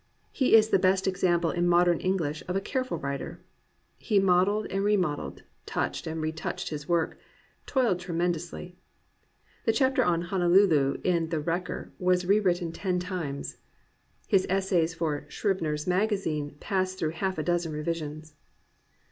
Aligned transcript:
He 0.31 0.55
is 0.55 0.69
the 0.69 0.79
best 0.79 1.05
example 1.05 1.51
in 1.51 1.67
modern 1.67 1.99
English 1.99 2.41
of 2.47 2.55
a 2.55 2.59
careful 2.59 2.97
writer. 2.97 3.39
He 3.99 4.19
modelled 4.19 4.65
and 4.71 4.83
re 4.83 4.97
modelled, 4.97 5.43
touched 5.67 6.07
and 6.07 6.19
retouched 6.19 6.69
his 6.69 6.89
work, 6.89 7.19
toiled 7.67 7.99
tremendously. 7.99 8.75
The 9.65 9.73
chapter 9.73 10.03
on 10.03 10.23
Honolulu 10.23 11.01
in 11.03 11.29
The 11.29 11.39
Wrecker, 11.39 11.91
was 11.99 12.25
rewritten 12.25 12.71
ten 12.71 12.97
times. 12.97 13.57
His 14.27 14.47
essays 14.49 14.95
for 14.95 15.27
Scribner^s 15.29 15.85
Magazine 15.85 16.55
passed 16.59 16.97
through 16.97 17.11
half 17.11 17.37
a 17.37 17.43
dozen 17.43 17.71
revisions. 17.71 18.33